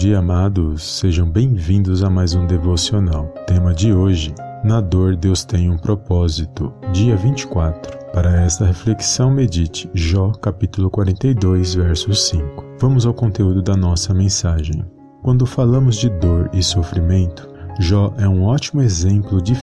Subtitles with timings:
[0.00, 0.98] dia, amados.
[0.98, 3.26] Sejam bem-vindos a mais um devocional.
[3.46, 4.34] Tema de hoje:
[4.64, 6.72] Na dor Deus tem um propósito.
[6.90, 7.98] Dia 24.
[8.10, 12.76] Para esta reflexão, medite Jó, capítulo 42, verso 5.
[12.80, 14.82] Vamos ao conteúdo da nossa mensagem.
[15.22, 17.46] Quando falamos de dor e sofrimento,
[17.78, 19.58] Jó é um ótimo exemplo de.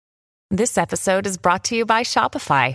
[0.51, 2.75] This episode is brought to you by Shopify.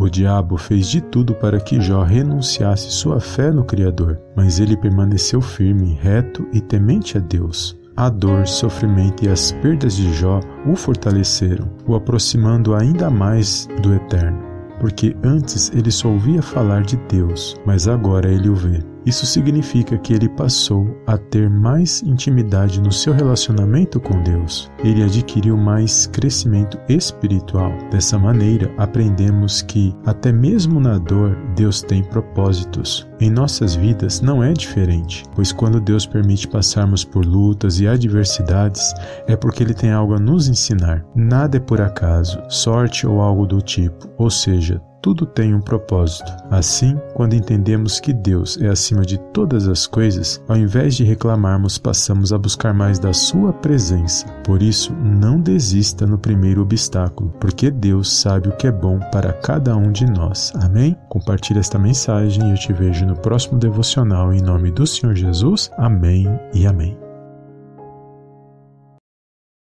[0.00, 4.74] O diabo fez de tudo para que Jó renunciasse sua fé no Criador, mas ele
[4.74, 7.78] permaneceu firme, reto e temente a Deus.
[7.94, 13.92] A dor, sofrimento e as perdas de Jó o fortaleceram, o aproximando ainda mais do
[13.92, 14.42] Eterno.
[14.80, 18.82] Porque antes ele só ouvia falar de Deus, mas agora ele o vê.
[19.10, 24.70] Isso significa que ele passou a ter mais intimidade no seu relacionamento com Deus.
[24.84, 27.72] Ele adquiriu mais crescimento espiritual.
[27.90, 33.04] Dessa maneira, aprendemos que, até mesmo na dor, Deus tem propósitos.
[33.18, 38.94] Em nossas vidas não é diferente, pois quando Deus permite passarmos por lutas e adversidades,
[39.26, 41.04] é porque Ele tem algo a nos ensinar.
[41.16, 46.30] Nada é por acaso, sorte ou algo do tipo, ou seja, tudo tem um propósito.
[46.50, 51.78] Assim, quando entendemos que Deus é acima de todas as coisas, ao invés de reclamarmos,
[51.78, 54.26] passamos a buscar mais da Sua presença.
[54.44, 59.32] Por isso, não desista no primeiro obstáculo, porque Deus sabe o que é bom para
[59.32, 60.52] cada um de nós.
[60.62, 60.96] Amém?
[61.08, 65.70] Compartilhe esta mensagem e eu te vejo no próximo devocional em nome do Senhor Jesus.
[65.76, 67.09] Amém e amém.